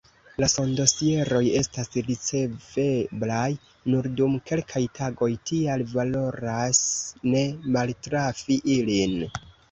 [0.41, 3.49] La sondosieroj estas riceveblaj
[3.93, 6.79] nur dum kelkaj tagoj, tial valoras
[7.35, 7.43] ne
[7.77, 9.15] maltrafi ilin.